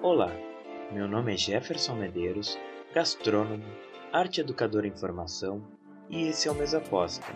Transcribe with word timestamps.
Olá, 0.00 0.30
meu 0.92 1.08
nome 1.08 1.34
é 1.34 1.36
Jefferson 1.36 1.96
Medeiros, 1.96 2.56
gastrônomo, 2.94 3.64
arte 4.12 4.40
educador 4.40 4.84
em 4.84 4.96
formação 4.96 5.60
e 6.08 6.28
esse 6.28 6.46
é 6.46 6.52
o 6.52 6.54
Mesa 6.54 6.78
Aposta, 6.78 7.26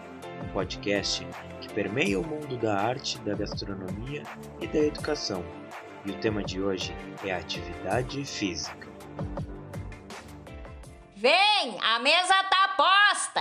um 0.45 0.53
podcast 0.53 1.27
que 1.61 1.75
permeia 1.75 2.21
o 2.21 2.25
mundo 2.25 2.57
da 2.57 2.79
arte, 2.79 3.19
da 3.23 3.35
gastronomia 3.35 4.23
e 4.61 4.69
da 4.69 4.79
educação. 4.79 5.43
E 6.07 6.13
o 6.13 6.21
tema 6.21 6.45
de 6.45 6.63
hoje 6.63 6.93
é 7.25 7.35
atividade 7.35 8.25
física. 8.25 8.89
Vem, 11.17 11.81
a 11.83 11.99
mesa 11.99 12.45
tá 12.45 12.77
posta! 12.77 13.41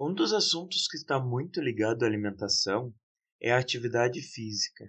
Um 0.00 0.14
dos 0.14 0.32
assuntos 0.32 0.88
que 0.88 0.96
está 0.96 1.20
muito 1.20 1.60
ligado 1.60 2.02
à 2.02 2.06
alimentação 2.06 2.94
é 3.42 3.52
a 3.52 3.58
atividade 3.58 4.22
física. 4.22 4.86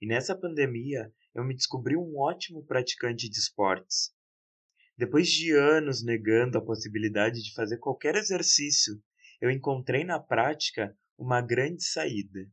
E 0.00 0.06
nessa 0.06 0.34
pandemia 0.34 1.12
eu 1.34 1.44
me 1.44 1.54
descobri 1.54 1.96
um 1.96 2.16
ótimo 2.18 2.64
praticante 2.64 3.28
de 3.28 3.38
esportes. 3.38 4.14
Depois 4.96 5.28
de 5.28 5.50
anos 5.50 6.04
negando 6.04 6.56
a 6.56 6.64
possibilidade 6.64 7.42
de 7.42 7.52
fazer 7.52 7.78
qualquer 7.78 8.14
exercício, 8.14 9.02
eu 9.40 9.50
encontrei 9.50 10.04
na 10.04 10.20
prática 10.20 10.96
uma 11.18 11.40
grande 11.40 11.82
saída. 11.82 12.48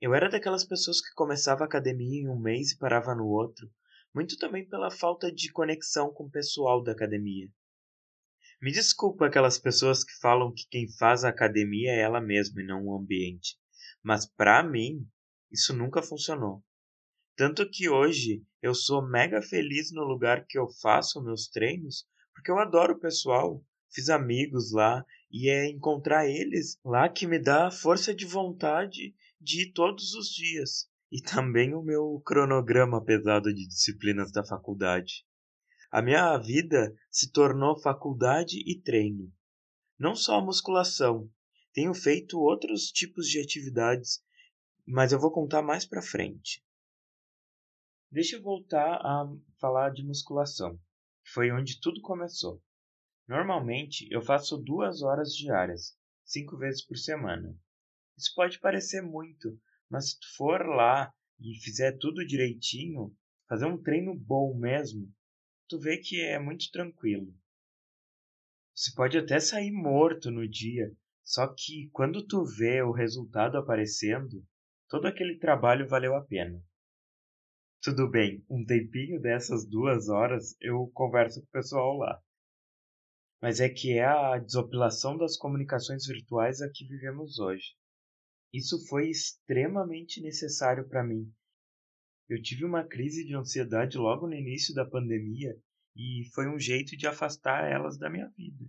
Eu 0.00 0.14
era 0.14 0.28
daquelas 0.28 0.64
pessoas 0.64 1.00
que 1.00 1.12
começava 1.14 1.64
a 1.64 1.66
academia 1.66 2.22
em 2.22 2.28
um 2.28 2.38
mês 2.38 2.70
e 2.70 2.78
parava 2.78 3.14
no 3.14 3.26
outro, 3.26 3.68
muito 4.14 4.36
também 4.36 4.68
pela 4.68 4.90
falta 4.90 5.32
de 5.32 5.50
conexão 5.50 6.12
com 6.12 6.24
o 6.24 6.30
pessoal 6.30 6.82
da 6.82 6.92
academia. 6.92 7.48
Me 8.60 8.70
desculpa 8.70 9.26
aquelas 9.26 9.58
pessoas 9.58 10.04
que 10.04 10.12
falam 10.20 10.52
que 10.54 10.68
quem 10.70 10.88
faz 10.96 11.24
a 11.24 11.30
academia 11.30 11.90
é 11.90 12.00
ela 12.00 12.20
mesma 12.20 12.62
e 12.62 12.64
não 12.64 12.86
o 12.86 12.96
ambiente, 12.96 13.56
mas 14.02 14.24
para 14.24 14.62
mim 14.62 15.04
isso 15.50 15.74
nunca 15.74 16.00
funcionou. 16.00 16.62
Tanto 17.34 17.68
que 17.68 17.88
hoje 17.88 18.42
eu 18.60 18.74
sou 18.74 19.00
mega 19.06 19.40
feliz 19.40 19.90
no 19.90 20.04
lugar 20.04 20.46
que 20.46 20.58
eu 20.58 20.68
faço 20.68 21.22
meus 21.22 21.48
treinos, 21.48 22.06
porque 22.34 22.50
eu 22.50 22.58
adoro 22.58 22.94
o 22.94 23.00
pessoal, 23.00 23.64
fiz 23.90 24.10
amigos 24.10 24.72
lá 24.72 25.04
e 25.30 25.48
é 25.48 25.66
encontrar 25.68 26.28
eles 26.28 26.78
lá 26.84 27.08
que 27.08 27.26
me 27.26 27.38
dá 27.38 27.70
força 27.70 28.14
de 28.14 28.26
vontade 28.26 29.14
de 29.40 29.62
ir 29.62 29.72
todos 29.72 30.12
os 30.14 30.28
dias. 30.28 30.90
E 31.10 31.20
também 31.22 31.74
o 31.74 31.82
meu 31.82 32.22
cronograma 32.24 33.02
pesado 33.02 33.52
de 33.52 33.66
disciplinas 33.66 34.30
da 34.30 34.44
faculdade. 34.44 35.26
A 35.90 36.00
minha 36.00 36.38
vida 36.38 36.94
se 37.10 37.30
tornou 37.30 37.78
faculdade 37.78 38.58
e 38.66 38.80
treino. 38.80 39.30
Não 39.98 40.14
só 40.14 40.38
a 40.38 40.44
musculação. 40.44 41.30
Tenho 41.74 41.94
feito 41.94 42.38
outros 42.38 42.90
tipos 42.90 43.26
de 43.26 43.40
atividades, 43.40 44.22
mas 44.86 45.12
eu 45.12 45.20
vou 45.20 45.30
contar 45.30 45.62
mais 45.62 45.86
pra 45.86 46.02
frente. 46.02 46.62
Deixa 48.12 48.36
eu 48.36 48.42
voltar 48.42 48.96
a 48.96 49.24
falar 49.58 49.88
de 49.88 50.04
musculação, 50.04 50.76
que 51.24 51.30
foi 51.32 51.50
onde 51.50 51.80
tudo 51.80 52.02
começou. 52.02 52.62
Normalmente 53.26 54.06
eu 54.10 54.20
faço 54.20 54.58
duas 54.58 55.00
horas 55.00 55.34
diárias, 55.34 55.96
cinco 56.22 56.58
vezes 56.58 56.84
por 56.84 56.98
semana. 56.98 57.58
Isso 58.18 58.30
pode 58.34 58.60
parecer 58.60 59.00
muito, 59.00 59.58
mas 59.88 60.10
se 60.10 60.20
tu 60.20 60.26
for 60.36 60.60
lá 60.66 61.10
e 61.40 61.58
fizer 61.64 61.96
tudo 61.96 62.26
direitinho, 62.26 63.16
fazer 63.48 63.64
um 63.64 63.80
treino 63.82 64.14
bom 64.14 64.58
mesmo, 64.58 65.10
tu 65.66 65.78
vê 65.78 65.96
que 65.96 66.20
é 66.20 66.38
muito 66.38 66.70
tranquilo. 66.70 67.34
Você 68.74 68.92
pode 68.94 69.16
até 69.16 69.40
sair 69.40 69.72
morto 69.72 70.30
no 70.30 70.46
dia, 70.46 70.94
só 71.24 71.46
que 71.46 71.88
quando 71.94 72.26
tu 72.26 72.44
vê 72.44 72.82
o 72.82 72.92
resultado 72.92 73.56
aparecendo, 73.56 74.46
todo 74.86 75.06
aquele 75.06 75.38
trabalho 75.38 75.88
valeu 75.88 76.14
a 76.14 76.22
pena. 76.22 76.62
Tudo 77.84 78.08
bem, 78.08 78.44
um 78.48 78.64
tempinho 78.64 79.20
dessas 79.20 79.66
duas 79.66 80.08
horas 80.08 80.54
eu 80.60 80.86
converso 80.94 81.40
com 81.40 81.46
o 81.48 81.50
pessoal 81.50 81.96
lá. 81.96 82.22
Mas 83.40 83.58
é 83.58 83.68
que 83.68 83.98
é 83.98 84.04
a 84.04 84.38
desopilação 84.38 85.18
das 85.18 85.36
comunicações 85.36 86.06
virtuais 86.06 86.62
a 86.62 86.70
que 86.70 86.86
vivemos 86.86 87.40
hoje. 87.40 87.74
Isso 88.54 88.86
foi 88.86 89.10
extremamente 89.10 90.22
necessário 90.22 90.88
para 90.88 91.02
mim. 91.02 91.28
Eu 92.28 92.40
tive 92.40 92.64
uma 92.64 92.86
crise 92.86 93.26
de 93.26 93.34
ansiedade 93.34 93.98
logo 93.98 94.28
no 94.28 94.34
início 94.36 94.72
da 94.72 94.88
pandemia 94.88 95.52
e 95.96 96.30
foi 96.32 96.46
um 96.46 96.60
jeito 96.60 96.96
de 96.96 97.08
afastar 97.08 97.68
elas 97.68 97.98
da 97.98 98.08
minha 98.08 98.28
vida. 98.36 98.64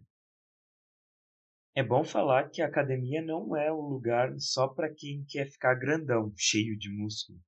É 1.76 1.84
bom 1.84 2.04
falar 2.04 2.50
que 2.50 2.64
a 2.64 2.68
academia 2.68 3.22
não 3.22 3.56
é 3.56 3.72
um 3.72 3.90
lugar 3.90 4.34
só 4.40 4.68
para 4.68 4.92
quem 4.92 5.24
quer 5.30 5.52
ficar 5.52 5.76
grandão, 5.76 6.34
cheio 6.36 6.76
de 6.76 6.90
músculo 6.90 7.40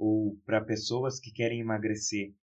ou 0.00 0.40
para 0.46 0.64
pessoas 0.64 1.20
que 1.20 1.30
querem 1.30 1.60
emagrecer. 1.60 2.34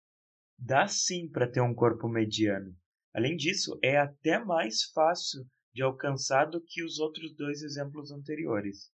Dá 0.59 0.87
sim 0.87 1.27
para 1.27 1.51
ter 1.51 1.59
um 1.59 1.73
corpo 1.73 2.07
mediano. 2.07 2.77
Além 3.11 3.35
disso, 3.35 3.79
é 3.81 3.97
até 3.97 4.37
mais 4.37 4.83
fácil 4.93 5.43
de 5.73 5.81
alcançar 5.81 6.45
do 6.45 6.61
que 6.61 6.83
os 6.83 6.99
outros 6.99 7.35
dois 7.35 7.63
exemplos 7.63 8.11
anteriores. 8.11 8.91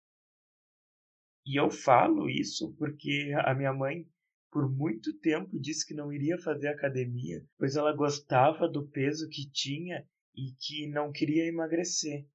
E 1.45 1.57
eu 1.57 1.71
falo 1.71 2.29
isso 2.29 2.75
porque 2.77 3.33
a 3.45 3.55
minha 3.55 3.71
mãe, 3.71 4.05
por 4.51 4.69
muito 4.69 5.17
tempo, 5.19 5.57
disse 5.57 5.87
que 5.87 5.93
não 5.93 6.11
iria 6.11 6.37
fazer 6.37 6.67
academia, 6.67 7.41
pois 7.57 7.77
ela 7.77 7.95
gostava 7.95 8.67
do 8.67 8.85
peso 8.89 9.29
que 9.29 9.49
tinha 9.49 10.05
e 10.35 10.51
que 10.59 10.85
não 10.87 11.13
queria 11.13 11.47
emagrecer. 11.47 12.27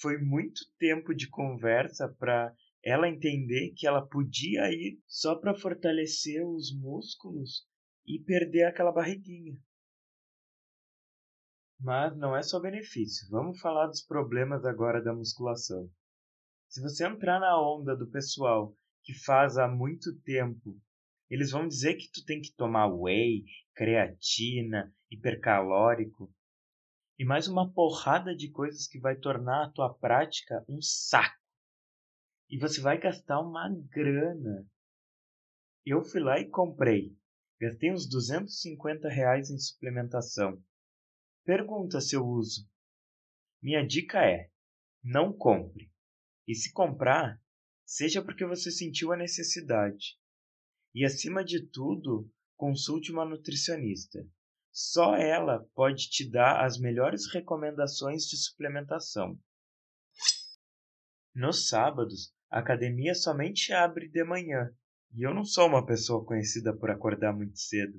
Foi 0.00 0.18
muito 0.18 0.60
tempo 0.76 1.14
de 1.14 1.28
conversa 1.28 2.08
para 2.08 2.52
ela 2.84 3.08
entender 3.08 3.72
que 3.76 3.86
ela 3.86 4.06
podia 4.06 4.70
ir 4.72 5.00
só 5.06 5.36
para 5.36 5.54
fortalecer 5.54 6.44
os 6.44 6.74
músculos 6.76 7.66
e 8.06 8.18
perder 8.18 8.64
aquela 8.64 8.90
barriguinha. 8.90 9.56
Mas 11.80 12.16
não 12.16 12.36
é 12.36 12.42
só 12.42 12.60
benefício. 12.60 13.28
Vamos 13.30 13.60
falar 13.60 13.86
dos 13.86 14.02
problemas 14.02 14.64
agora 14.64 15.02
da 15.02 15.14
musculação. 15.14 15.90
Se 16.68 16.80
você 16.80 17.06
entrar 17.06 17.38
na 17.38 17.60
onda 17.60 17.96
do 17.96 18.10
pessoal 18.10 18.76
que 19.02 19.14
faz 19.14 19.58
há 19.58 19.68
muito 19.68 20.18
tempo, 20.20 20.80
eles 21.28 21.50
vão 21.50 21.66
dizer 21.66 21.94
que 21.94 22.10
tu 22.12 22.24
tem 22.24 22.40
que 22.40 22.54
tomar 22.54 22.86
whey, 22.86 23.44
creatina, 23.74 24.94
hipercalórico 25.10 26.32
e 27.18 27.24
mais 27.24 27.46
uma 27.46 27.70
porrada 27.72 28.34
de 28.34 28.50
coisas 28.50 28.86
que 28.86 28.98
vai 28.98 29.16
tornar 29.16 29.64
a 29.64 29.70
tua 29.70 29.92
prática 29.94 30.64
um 30.68 30.80
saco 30.80 31.41
e 32.52 32.58
você 32.58 32.82
vai 32.82 33.00
gastar 33.00 33.40
uma 33.40 33.66
grana. 33.90 34.68
Eu 35.86 36.04
fui 36.04 36.20
lá 36.20 36.38
e 36.38 36.50
comprei. 36.50 37.16
Gastei 37.58 37.90
uns 37.90 38.06
250 38.06 39.08
reais 39.08 39.48
em 39.48 39.58
suplementação. 39.58 40.62
Pergunta 41.46 41.98
se 41.98 42.14
eu 42.14 42.26
uso. 42.26 42.68
Minha 43.62 43.82
dica 43.82 44.22
é: 44.22 44.50
não 45.02 45.32
compre. 45.32 45.90
E 46.46 46.54
se 46.54 46.70
comprar, 46.74 47.40
seja 47.86 48.22
porque 48.22 48.44
você 48.44 48.70
sentiu 48.70 49.12
a 49.12 49.16
necessidade. 49.16 50.18
E 50.94 51.06
acima 51.06 51.42
de 51.42 51.66
tudo, 51.68 52.30
consulte 52.54 53.10
uma 53.10 53.24
nutricionista. 53.24 54.28
Só 54.70 55.16
ela 55.16 55.66
pode 55.74 56.10
te 56.10 56.30
dar 56.30 56.66
as 56.66 56.78
melhores 56.78 57.32
recomendações 57.32 58.24
de 58.24 58.36
suplementação. 58.36 59.40
Nos 61.34 61.68
sábados, 61.68 62.30
a 62.52 62.58
academia 62.58 63.14
somente 63.14 63.72
abre 63.72 64.06
de 64.06 64.22
manhã 64.22 64.70
e 65.14 65.22
eu 65.22 65.32
não 65.32 65.42
sou 65.42 65.66
uma 65.66 65.86
pessoa 65.86 66.22
conhecida 66.22 66.76
por 66.76 66.90
acordar 66.90 67.32
muito 67.32 67.58
cedo. 67.58 67.98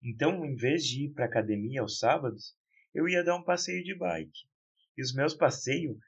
Então, 0.00 0.44
em 0.44 0.54
vez 0.54 0.84
de 0.84 1.06
ir 1.06 1.12
para 1.12 1.24
a 1.24 1.28
academia 1.28 1.80
aos 1.80 1.98
sábados, 1.98 2.56
eu 2.94 3.08
ia 3.08 3.24
dar 3.24 3.36
um 3.36 3.42
passeio 3.42 3.82
de 3.82 3.96
bike. 3.96 4.46
E 4.96 5.02
os 5.02 5.12
meus 5.12 5.34
passeios 5.34 5.98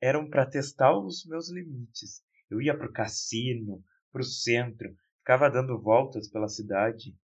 eram 0.00 0.26
para 0.30 0.48
testar 0.48 0.98
os 0.98 1.26
meus 1.26 1.50
limites. 1.50 2.22
Eu 2.48 2.62
ia 2.62 2.74
para 2.74 2.88
o 2.88 2.92
cassino, 2.92 3.84
para 4.10 4.22
o 4.22 4.24
centro, 4.24 4.96
ficava 5.18 5.50
dando 5.50 5.78
voltas 5.78 6.30
pela 6.30 6.48
cidade. 6.48 7.14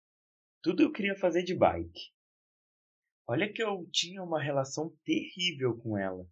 Tudo 0.63 0.83
eu 0.83 0.93
queria 0.93 1.17
fazer 1.17 1.45
de 1.45 1.55
bike. 1.55 2.13
Olha 3.27 3.51
que 3.51 3.63
eu 3.63 3.89
tinha 3.91 4.23
uma 4.23 4.43
relação 4.43 4.95
terrível 5.03 5.79
com 5.79 5.97
ela. 5.97 6.29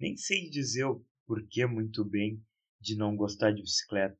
Nem 0.00 0.16
sei 0.16 0.48
dizer 0.48 0.84
o 0.84 1.04
porquê 1.26 1.66
muito 1.66 2.02
bem, 2.02 2.42
de 2.80 2.96
não 2.96 3.16
gostar 3.16 3.52
de 3.52 3.62
bicicleta. 3.62 4.18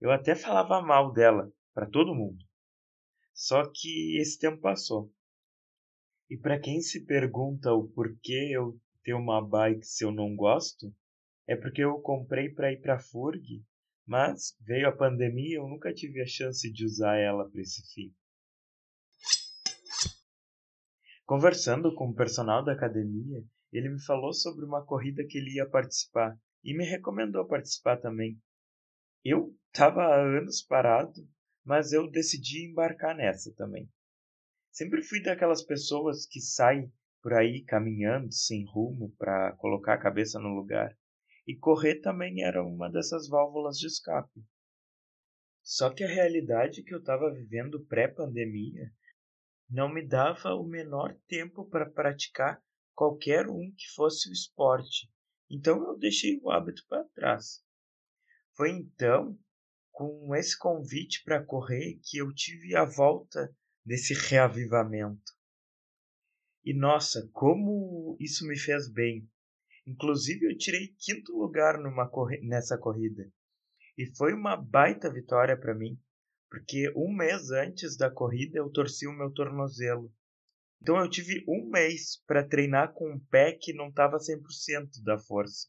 Eu 0.00 0.10
até 0.10 0.34
falava 0.34 0.80
mal 0.80 1.12
dela 1.12 1.52
para 1.74 1.88
todo 1.88 2.14
mundo. 2.14 2.44
Só 3.34 3.62
que 3.72 4.18
esse 4.20 4.38
tempo 4.38 4.60
passou. 4.60 5.12
E 6.30 6.36
para 6.36 6.60
quem 6.60 6.80
se 6.80 7.04
pergunta 7.04 7.72
o 7.72 7.88
porquê 7.88 8.50
eu 8.52 8.78
ter 9.02 9.14
uma 9.14 9.40
bike 9.40 9.86
se 9.86 10.04
eu 10.04 10.12
não 10.12 10.36
gosto, 10.36 10.94
é 11.46 11.56
porque 11.56 11.82
eu 11.82 11.98
comprei 12.00 12.50
para 12.50 12.72
ir 12.72 12.80
para 12.80 12.98
Furg, 12.98 13.64
mas 14.06 14.56
veio 14.60 14.88
a 14.88 14.96
pandemia 14.96 15.50
e 15.50 15.58
eu 15.58 15.66
nunca 15.66 15.92
tive 15.94 16.20
a 16.20 16.26
chance 16.26 16.70
de 16.70 16.84
usar 16.84 17.16
ela 17.16 17.48
para 17.48 17.60
esse 17.60 17.82
fim. 17.94 18.14
Conversando 21.24 21.94
com 21.94 22.08
o 22.08 22.14
personal 22.14 22.64
da 22.64 22.72
academia, 22.72 23.42
ele 23.72 23.90
me 23.90 24.02
falou 24.02 24.32
sobre 24.32 24.64
uma 24.64 24.84
corrida 24.84 25.24
que 25.26 25.38
ele 25.38 25.56
ia 25.56 25.68
participar 25.68 26.38
e 26.62 26.76
me 26.76 26.84
recomendou 26.84 27.46
participar 27.46 27.98
também. 27.98 28.40
Eu 29.24 29.54
estava 29.66 30.02
há 30.02 30.20
anos 30.20 30.62
parado, 30.62 31.28
mas 31.64 31.92
eu 31.92 32.10
decidi 32.10 32.66
embarcar 32.66 33.16
nessa 33.16 33.54
também. 33.54 33.90
Sempre 34.70 35.02
fui 35.02 35.22
daquelas 35.22 35.62
pessoas 35.62 36.26
que 36.26 36.40
saem 36.40 36.92
por 37.22 37.34
aí 37.34 37.64
caminhando 37.64 38.32
sem 38.32 38.64
rumo 38.64 39.14
para 39.18 39.52
colocar 39.56 39.94
a 39.94 40.00
cabeça 40.00 40.38
no 40.38 40.54
lugar. 40.54 40.96
E 41.46 41.56
correr 41.56 41.96
também 41.96 42.42
era 42.44 42.62
uma 42.62 42.90
dessas 42.90 43.28
válvulas 43.28 43.76
de 43.78 43.86
escape. 43.86 44.44
Só 45.62 45.90
que 45.90 46.04
a 46.04 46.08
realidade 46.08 46.82
que 46.82 46.94
eu 46.94 46.98
estava 46.98 47.30
vivendo 47.32 47.84
pré-pandemia 47.86 48.92
não 49.68 49.92
me 49.92 50.06
dava 50.06 50.54
o 50.54 50.64
menor 50.64 51.14
tempo 51.26 51.68
para 51.68 51.90
praticar 51.90 52.62
qualquer 52.94 53.48
um 53.48 53.70
que 53.76 53.88
fosse 53.94 54.30
o 54.30 54.32
esporte. 54.32 55.10
Então 55.50 55.82
eu 55.86 55.98
deixei 55.98 56.38
o 56.42 56.50
hábito 56.50 56.84
para 56.88 57.04
trás. 57.04 57.64
Foi 58.54 58.70
então, 58.70 59.38
com 59.90 60.34
esse 60.34 60.58
convite 60.58 61.22
para 61.24 61.44
correr, 61.44 61.98
que 62.02 62.18
eu 62.18 62.32
tive 62.34 62.76
a 62.76 62.84
volta 62.84 63.54
desse 63.84 64.12
reavivamento. 64.14 65.32
E 66.64 66.74
nossa, 66.74 67.28
como 67.32 68.16
isso 68.20 68.46
me 68.46 68.58
fez 68.58 68.90
bem. 68.90 69.26
Inclusive 69.86 70.44
eu 70.44 70.58
tirei 70.58 70.88
quinto 70.98 71.32
lugar 71.38 71.78
numa 71.78 72.06
corri 72.06 72.40
nessa 72.46 72.76
corrida. 72.76 73.32
E 73.96 74.04
foi 74.16 74.34
uma 74.34 74.54
baita 74.54 75.10
vitória 75.10 75.56
para 75.56 75.74
mim, 75.74 75.98
porque 76.50 76.92
um 76.94 77.10
mês 77.12 77.50
antes 77.50 77.96
da 77.96 78.10
corrida 78.10 78.58
eu 78.58 78.70
torci 78.70 79.06
o 79.06 79.16
meu 79.16 79.32
tornozelo. 79.32 80.12
Então 80.80 80.96
eu 80.98 81.10
tive 81.10 81.44
um 81.48 81.68
mês 81.68 82.22
para 82.26 82.46
treinar 82.46 82.92
com 82.92 83.12
um 83.12 83.18
pé 83.18 83.52
que 83.52 83.72
não 83.72 83.88
estava 83.88 84.18
100% 84.18 85.02
da 85.02 85.18
força. 85.18 85.68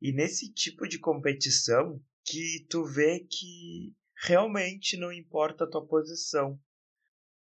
E 0.00 0.12
nesse 0.12 0.52
tipo 0.52 0.88
de 0.88 0.98
competição 0.98 2.02
que 2.24 2.66
tu 2.70 2.84
vê 2.84 3.20
que 3.20 3.94
realmente 4.24 4.96
não 4.96 5.12
importa 5.12 5.64
a 5.64 5.70
tua 5.70 5.86
posição, 5.86 6.58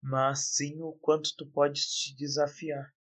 mas 0.02 0.54
sim 0.54 0.80
o 0.80 0.92
quanto 0.92 1.34
tu 1.36 1.46
podes 1.50 1.86
te 1.86 2.16
desafiar. 2.16 2.92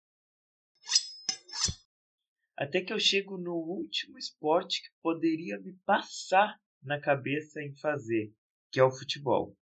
Até 2.56 2.81
que 2.81 2.93
eu 2.93 2.99
chego 3.00 3.37
no 3.37 3.55
último 3.55 4.19
esporte 4.19 4.82
que 4.82 4.90
poderia 5.02 5.58
me 5.58 5.73
passar 5.84 6.61
na 6.81 7.00
cabeça 7.00 7.61
em 7.61 7.75
fazer, 7.76 8.32
que 8.70 8.79
é 8.79 8.84
o 8.84 8.93
futebol. 8.93 9.56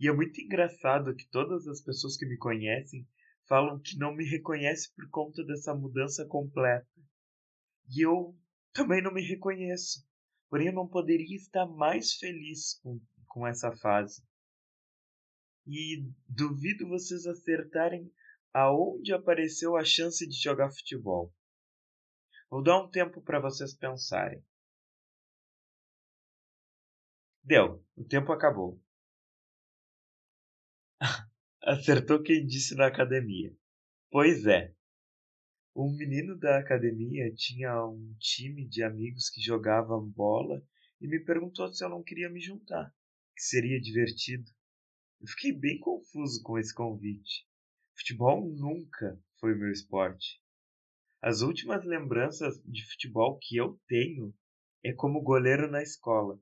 E 0.00 0.08
é 0.08 0.12
muito 0.12 0.40
engraçado 0.40 1.14
que 1.14 1.28
todas 1.28 1.66
as 1.66 1.80
pessoas 1.80 2.16
que 2.16 2.26
me 2.26 2.36
conhecem 2.36 3.06
falam 3.48 3.80
que 3.80 3.98
não 3.98 4.14
me 4.14 4.24
reconhecem 4.24 4.92
por 4.94 5.08
conta 5.10 5.44
dessa 5.44 5.74
mudança 5.74 6.24
completa. 6.26 6.86
E 7.88 8.04
eu 8.04 8.36
também 8.72 9.02
não 9.02 9.12
me 9.12 9.22
reconheço. 9.22 10.06
Porém, 10.48 10.68
eu 10.68 10.72
não 10.72 10.86
poderia 10.86 11.36
estar 11.36 11.66
mais 11.66 12.14
feliz 12.14 12.78
com, 12.80 13.00
com 13.26 13.46
essa 13.46 13.74
fase. 13.76 14.22
E 15.66 16.06
duvido 16.28 16.88
vocês 16.88 17.26
acertarem 17.26 18.10
aonde 18.52 19.12
apareceu 19.12 19.76
a 19.76 19.84
chance 19.84 20.26
de 20.26 20.40
jogar 20.40 20.70
futebol. 20.70 21.34
Vou 22.50 22.62
dar 22.62 22.82
um 22.82 22.88
tempo 22.88 23.20
para 23.20 23.40
vocês 23.40 23.74
pensarem. 23.74 24.42
Deu, 27.42 27.84
o 27.96 28.04
tempo 28.04 28.32
acabou. 28.32 28.80
Acertou 31.62 32.22
quem 32.22 32.46
disse 32.46 32.74
na 32.74 32.86
academia. 32.86 33.54
Pois 34.10 34.46
é. 34.46 34.74
Um 35.74 35.94
menino 35.96 36.36
da 36.36 36.58
academia 36.58 37.32
tinha 37.34 37.84
um 37.86 38.14
time 38.18 38.66
de 38.66 38.82
amigos 38.82 39.30
que 39.30 39.40
jogavam 39.40 40.08
bola 40.08 40.60
e 41.00 41.06
me 41.06 41.20
perguntou 41.20 41.72
se 41.72 41.84
eu 41.84 41.88
não 41.88 42.02
queria 42.02 42.28
me 42.28 42.40
juntar, 42.40 42.92
que 43.36 43.42
seria 43.42 43.80
divertido. 43.80 44.50
Eu 45.20 45.28
fiquei 45.28 45.52
bem 45.52 45.78
confuso 45.78 46.42
com 46.42 46.58
esse 46.58 46.74
convite. 46.74 47.46
Futebol 47.96 48.50
nunca 48.50 49.20
foi 49.38 49.54
meu 49.54 49.70
esporte. 49.70 50.40
As 51.22 51.42
últimas 51.42 51.84
lembranças 51.84 52.60
de 52.64 52.84
futebol 52.90 53.38
que 53.40 53.56
eu 53.56 53.80
tenho 53.86 54.34
é 54.84 54.92
como 54.92 55.22
goleiro 55.22 55.70
na 55.70 55.82
escola. 55.82 56.40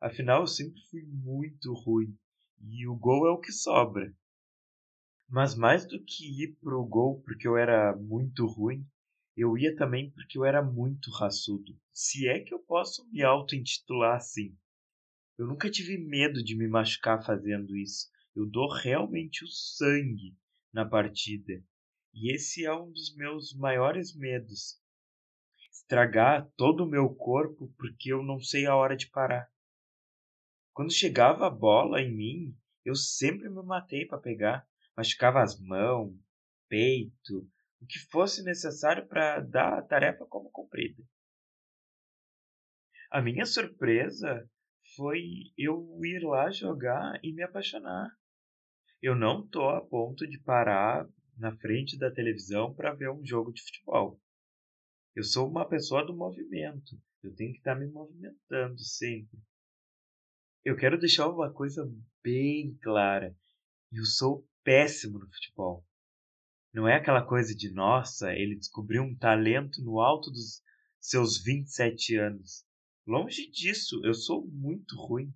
Afinal, 0.00 0.42
eu 0.42 0.46
sempre 0.46 0.80
fui 0.90 1.02
muito 1.06 1.72
ruim 1.72 2.14
e 2.60 2.86
o 2.86 2.94
gol 2.94 3.26
é 3.26 3.30
o 3.30 3.40
que 3.40 3.52
sobra. 3.52 4.14
Mas 5.28 5.54
mais 5.54 5.86
do 5.86 6.02
que 6.04 6.42
ir 6.42 6.56
pro 6.60 6.84
gol 6.84 7.20
porque 7.22 7.48
eu 7.48 7.56
era 7.56 7.96
muito 7.96 8.46
ruim, 8.46 8.86
eu 9.36 9.58
ia 9.58 9.74
também 9.74 10.10
porque 10.10 10.38
eu 10.38 10.44
era 10.44 10.62
muito 10.62 11.10
raçudo. 11.10 11.76
Se 11.92 12.28
é 12.28 12.38
que 12.38 12.54
eu 12.54 12.60
posso 12.60 13.08
me 13.10 13.22
auto-intitular 13.22 14.16
assim. 14.16 14.56
Eu 15.36 15.46
nunca 15.46 15.70
tive 15.70 15.98
medo 15.98 16.42
de 16.42 16.56
me 16.56 16.68
machucar 16.68 17.24
fazendo 17.24 17.76
isso. 17.76 18.08
Eu 18.36 18.46
dou 18.46 18.68
realmente 18.72 19.44
o 19.44 19.48
sangue 19.48 20.36
na 20.72 20.84
partida. 20.84 21.52
E 22.12 22.32
esse 22.32 22.64
é 22.64 22.72
um 22.72 22.90
dos 22.92 23.14
meus 23.16 23.52
maiores 23.56 24.14
medos. 24.14 24.80
Estragar 25.72 26.48
todo 26.56 26.84
o 26.84 26.88
meu 26.88 27.08
corpo 27.08 27.72
porque 27.76 28.12
eu 28.12 28.22
não 28.22 28.38
sei 28.38 28.66
a 28.66 28.76
hora 28.76 28.96
de 28.96 29.08
parar. 29.10 29.52
Quando 30.74 30.92
chegava 30.92 31.46
a 31.46 31.50
bola 31.50 32.02
em 32.02 32.12
mim, 32.12 32.58
eu 32.84 32.96
sempre 32.96 33.48
me 33.48 33.62
matei 33.62 34.06
para 34.06 34.18
pegar, 34.18 34.66
machucava 34.96 35.40
as 35.40 35.56
mãos, 35.60 36.12
peito, 36.68 37.48
o 37.80 37.86
que 37.86 38.00
fosse 38.10 38.42
necessário 38.42 39.06
para 39.06 39.38
dar 39.38 39.78
a 39.78 39.82
tarefa 39.82 40.26
como 40.26 40.50
cumprida. 40.50 41.00
A 43.08 43.22
minha 43.22 43.46
surpresa 43.46 44.50
foi 44.96 45.22
eu 45.56 45.96
ir 46.02 46.24
lá 46.24 46.50
jogar 46.50 47.20
e 47.22 47.32
me 47.32 47.44
apaixonar. 47.44 48.10
Eu 49.00 49.14
não 49.14 49.46
tô 49.46 49.68
a 49.68 49.80
ponto 49.80 50.26
de 50.26 50.40
parar 50.40 51.08
na 51.38 51.56
frente 51.56 51.96
da 51.96 52.10
televisão 52.10 52.74
para 52.74 52.92
ver 52.92 53.10
um 53.10 53.24
jogo 53.24 53.52
de 53.52 53.62
futebol. 53.62 54.20
Eu 55.14 55.22
sou 55.22 55.48
uma 55.48 55.68
pessoa 55.68 56.04
do 56.04 56.16
movimento. 56.16 57.00
Eu 57.22 57.32
tenho 57.36 57.52
que 57.52 57.58
estar 57.58 57.74
tá 57.74 57.80
me 57.80 57.86
movimentando 57.86 58.80
sempre. 58.80 59.38
Eu 60.64 60.76
quero 60.76 60.98
deixar 60.98 61.28
uma 61.28 61.52
coisa 61.52 61.84
bem 62.22 62.76
clara. 62.82 63.36
Eu 63.92 64.04
sou 64.04 64.48
péssimo 64.62 65.18
no 65.18 65.26
futebol. 65.26 65.86
Não 66.72 66.88
é 66.88 66.96
aquela 66.96 67.22
coisa 67.24 67.54
de, 67.54 67.70
nossa, 67.70 68.32
ele 68.32 68.56
descobriu 68.56 69.02
um 69.02 69.16
talento 69.16 69.82
no 69.82 70.00
alto 70.00 70.30
dos 70.30 70.62
seus 70.98 71.42
27 71.42 72.16
anos. 72.16 72.64
Longe 73.06 73.50
disso, 73.50 74.00
eu 74.04 74.14
sou 74.14 74.46
muito 74.48 74.96
ruim. 74.96 75.32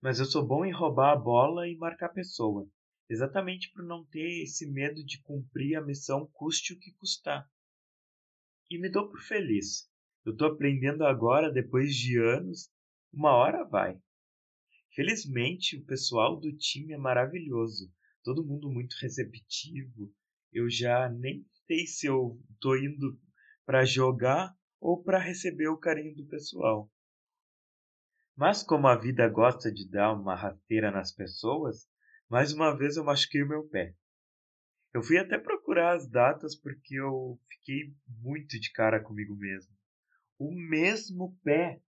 Mas 0.00 0.18
eu 0.18 0.24
sou 0.24 0.46
bom 0.46 0.64
em 0.64 0.72
roubar 0.72 1.12
a 1.12 1.16
bola 1.16 1.68
e 1.68 1.76
marcar 1.76 2.08
pessoa 2.08 2.68
exatamente 3.08 3.72
por 3.72 3.82
não 3.82 4.04
ter 4.04 4.42
esse 4.42 4.70
medo 4.70 5.04
de 5.04 5.20
cumprir 5.22 5.76
a 5.76 5.84
missão 5.84 6.28
custe 6.32 6.74
o 6.74 6.78
que 6.78 6.92
custar. 6.92 7.48
E 8.70 8.78
me 8.78 8.90
dou 8.90 9.08
por 9.08 9.20
feliz. 9.20 9.90
Eu 10.24 10.32
estou 10.32 10.48
aprendendo 10.48 11.06
agora, 11.06 11.50
depois 11.50 11.94
de 11.94 12.18
anos, 12.18 12.70
uma 13.12 13.32
hora 13.32 13.64
vai. 13.64 14.00
Felizmente, 14.94 15.76
o 15.76 15.84
pessoal 15.84 16.38
do 16.38 16.52
time 16.56 16.92
é 16.92 16.98
maravilhoso, 16.98 17.92
todo 18.22 18.44
mundo 18.44 18.70
muito 18.70 18.94
receptivo. 19.00 20.12
Eu 20.52 20.68
já 20.68 21.08
nem 21.08 21.46
sei 21.66 21.86
se 21.86 22.06
eu 22.06 22.40
estou 22.52 22.76
indo 22.76 23.18
para 23.64 23.84
jogar 23.84 24.54
ou 24.80 25.02
para 25.02 25.18
receber 25.18 25.68
o 25.68 25.78
carinho 25.78 26.14
do 26.14 26.26
pessoal. 26.26 26.90
Mas 28.36 28.62
como 28.62 28.86
a 28.86 28.96
vida 28.96 29.28
gosta 29.28 29.70
de 29.70 29.88
dar 29.88 30.12
uma 30.14 30.34
rasteira 30.34 30.90
nas 30.90 31.12
pessoas, 31.12 31.88
mais 32.28 32.52
uma 32.52 32.76
vez 32.76 32.96
eu 32.96 33.04
machuquei 33.04 33.42
o 33.42 33.48
meu 33.48 33.68
pé. 33.68 33.94
Eu 34.94 35.02
fui 35.02 35.18
até 35.18 35.38
procurar 35.38 35.96
as 35.96 36.08
datas 36.08 36.54
porque 36.56 36.98
eu 36.98 37.38
fiquei 37.48 37.94
muito 38.06 38.58
de 38.58 38.72
cara 38.72 39.02
comigo 39.02 39.34
mesmo. 39.36 39.72
O 40.38 40.54
mesmo 40.54 41.36
pé. 41.42 41.82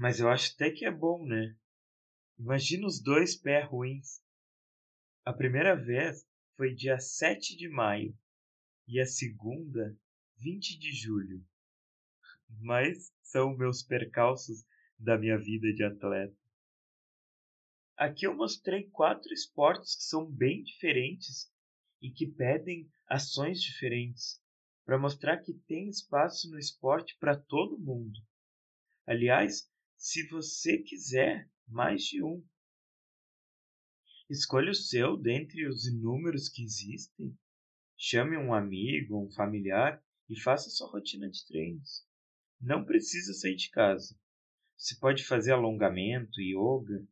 Mas 0.00 0.18
eu 0.18 0.30
acho 0.30 0.54
até 0.54 0.70
que 0.70 0.86
é 0.86 0.90
bom, 0.90 1.26
né? 1.26 1.54
Imagina 2.38 2.86
os 2.86 3.02
dois 3.02 3.36
pés 3.36 3.68
ruins. 3.68 4.24
A 5.26 5.30
primeira 5.30 5.76
vez 5.76 6.26
foi 6.56 6.74
dia 6.74 6.98
7 6.98 7.54
de 7.54 7.68
maio 7.68 8.18
e 8.88 8.98
a 8.98 9.04
segunda, 9.04 9.94
20 10.38 10.78
de 10.78 10.90
julho. 10.90 11.46
Mas 12.48 13.12
são 13.20 13.54
meus 13.54 13.82
percalços 13.82 14.64
da 14.98 15.18
minha 15.18 15.36
vida 15.36 15.70
de 15.70 15.84
atleta. 15.84 16.34
Aqui 17.94 18.26
eu 18.26 18.34
mostrei 18.34 18.88
quatro 18.88 19.30
esportes 19.34 19.96
que 19.96 20.04
são 20.04 20.24
bem 20.24 20.62
diferentes 20.62 21.52
e 22.00 22.10
que 22.10 22.26
pedem 22.26 22.90
ações 23.06 23.60
diferentes, 23.60 24.42
para 24.82 24.98
mostrar 24.98 25.42
que 25.42 25.52
tem 25.68 25.90
espaço 25.90 26.50
no 26.50 26.58
esporte 26.58 27.18
para 27.20 27.36
todo 27.36 27.78
mundo. 27.78 28.18
Aliás, 29.06 29.70
se 30.00 30.26
você 30.28 30.78
quiser, 30.78 31.46
mais 31.68 32.04
de 32.04 32.24
um. 32.24 32.42
Escolha 34.30 34.70
o 34.70 34.74
seu 34.74 35.14
dentre 35.14 35.68
os 35.68 35.86
inúmeros 35.86 36.48
que 36.48 36.64
existem. 36.64 37.38
Chame 37.98 38.38
um 38.38 38.54
amigo, 38.54 39.22
um 39.22 39.30
familiar 39.30 40.02
e 40.26 40.40
faça 40.40 40.70
sua 40.70 40.88
rotina 40.88 41.28
de 41.28 41.44
treinos. 41.44 42.02
Não 42.58 42.82
precisa 42.82 43.34
sair 43.34 43.56
de 43.56 43.68
casa. 43.68 44.18
se 44.74 44.98
pode 44.98 45.22
fazer 45.26 45.52
alongamento, 45.52 46.40
yoga, 46.40 47.06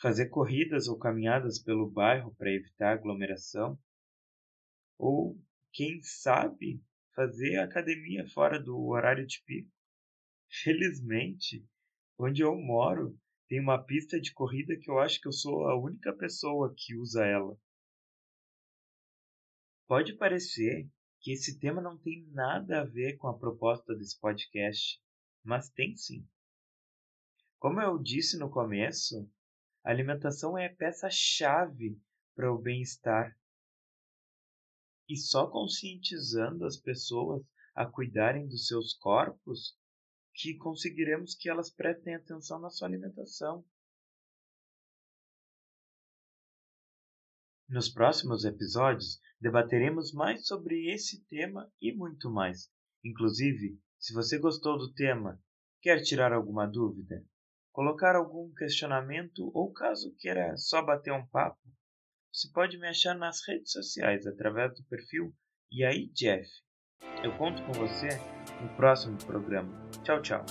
fazer 0.00 0.30
corridas 0.30 0.88
ou 0.88 0.98
caminhadas 0.98 1.58
pelo 1.58 1.90
bairro 1.90 2.34
para 2.36 2.50
evitar 2.50 2.94
aglomeração, 2.94 3.78
ou 4.96 5.38
quem 5.70 6.02
sabe 6.02 6.82
fazer 7.14 7.58
academia 7.58 8.26
fora 8.30 8.58
do 8.58 8.78
horário 8.86 9.26
de 9.26 9.42
pico. 9.44 9.70
Felizmente, 10.48 11.62
onde 12.24 12.42
eu 12.42 12.54
moro, 12.54 13.18
tem 13.48 13.60
uma 13.60 13.82
pista 13.82 14.20
de 14.20 14.32
corrida 14.32 14.76
que 14.76 14.88
eu 14.88 14.98
acho 14.98 15.20
que 15.20 15.26
eu 15.26 15.32
sou 15.32 15.66
a 15.66 15.76
única 15.76 16.12
pessoa 16.12 16.72
que 16.76 16.96
usa 16.96 17.24
ela. 17.24 17.58
Pode 19.88 20.16
parecer 20.16 20.88
que 21.20 21.32
esse 21.32 21.58
tema 21.58 21.82
não 21.82 21.98
tem 21.98 22.26
nada 22.30 22.80
a 22.80 22.84
ver 22.84 23.16
com 23.16 23.28
a 23.28 23.36
proposta 23.36 23.94
desse 23.94 24.18
podcast, 24.18 25.00
mas 25.44 25.68
tem 25.70 25.96
sim. 25.96 26.26
Como 27.58 27.80
eu 27.80 27.98
disse 27.98 28.38
no 28.38 28.48
começo, 28.48 29.28
a 29.84 29.90
alimentação 29.90 30.56
é 30.56 30.68
peça-chave 30.68 32.00
para 32.34 32.52
o 32.52 32.58
bem-estar. 32.58 33.36
E 35.08 35.16
só 35.16 35.48
conscientizando 35.48 36.64
as 36.64 36.76
pessoas 36.76 37.42
a 37.74 37.84
cuidarem 37.84 38.46
dos 38.46 38.66
seus 38.66 38.94
corpos 38.94 39.76
que 40.34 40.56
conseguiremos 40.56 41.34
que 41.34 41.48
elas 41.48 41.70
prestem 41.70 42.14
atenção 42.14 42.58
na 42.60 42.70
sua 42.70 42.88
alimentação. 42.88 43.64
Nos 47.68 47.88
próximos 47.88 48.44
episódios, 48.44 49.20
debateremos 49.40 50.12
mais 50.12 50.46
sobre 50.46 50.92
esse 50.92 51.24
tema 51.26 51.70
e 51.80 51.94
muito 51.94 52.30
mais. 52.30 52.70
Inclusive, 53.04 53.80
se 53.98 54.12
você 54.12 54.38
gostou 54.38 54.76
do 54.76 54.92
tema, 54.92 55.40
quer 55.80 56.02
tirar 56.02 56.32
alguma 56.32 56.66
dúvida, 56.66 57.24
colocar 57.70 58.14
algum 58.14 58.52
questionamento 58.52 59.50
ou 59.54 59.72
caso 59.72 60.14
queira 60.18 60.56
só 60.56 60.82
bater 60.82 61.12
um 61.12 61.26
papo, 61.26 61.60
você 62.32 62.48
pode 62.52 62.78
me 62.78 62.88
achar 62.88 63.14
nas 63.14 63.46
redes 63.46 63.72
sociais 63.72 64.26
através 64.26 64.74
do 64.74 64.84
perfil 64.84 65.34
E 65.70 65.84
aí 65.84 66.08
Jeff. 66.08 66.48
Eu 67.22 67.36
conto 67.36 67.62
com 67.64 67.72
você 67.72 68.08
no 68.60 68.68
próximo 68.76 69.16
programa. 69.26 69.68
Tchau, 70.02 70.20
tchau. 70.20 70.44